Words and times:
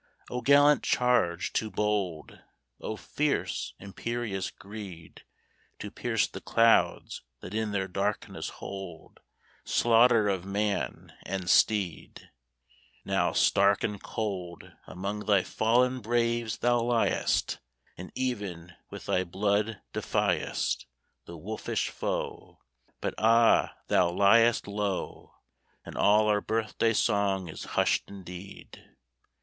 O 0.31 0.41
gallant 0.41 0.81
charge, 0.81 1.53
too 1.53 1.69
bold! 1.69 2.41
O 2.79 2.95
fierce, 2.95 3.75
imperious 3.79 4.49
greed 4.49 5.23
To 5.77 5.91
pierce 5.91 6.25
the 6.25 6.41
clouds 6.41 7.21
that 7.41 7.53
in 7.53 7.71
their 7.71 7.87
darkness 7.87 8.49
hold 8.49 9.19
Slaughter 9.63 10.27
of 10.27 10.43
man 10.43 11.13
and 11.21 11.47
steed! 11.47 12.31
Now, 13.05 13.31
stark 13.33 13.83
and 13.83 14.01
cold, 14.01 14.71
Among 14.87 15.27
thy 15.27 15.43
fallen 15.43 15.99
braves 16.01 16.57
thou 16.57 16.79
liest, 16.81 17.59
And 17.95 18.11
even 18.15 18.73
with 18.89 19.05
thy 19.05 19.23
blood 19.23 19.83
defiest 19.93 20.85
The 21.27 21.37
wolfish 21.37 21.89
foe: 21.89 22.57
But 23.01 23.13
ah, 23.19 23.75
thou 23.87 24.09
liest 24.09 24.65
low, 24.65 25.35
And 25.85 25.95
all 25.95 26.25
our 26.27 26.41
birthday 26.41 26.93
song 26.93 27.47
is 27.47 27.65
hushed 27.77 28.05
indeed! 28.09 28.83